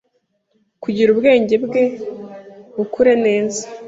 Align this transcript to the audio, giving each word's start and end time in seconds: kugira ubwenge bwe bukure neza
kugira 0.83 1.09
ubwenge 1.11 1.55
bwe 1.65 1.83
bukure 2.75 3.13
neza 3.25 3.63